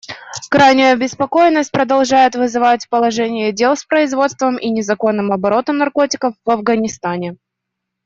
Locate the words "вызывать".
2.33-2.89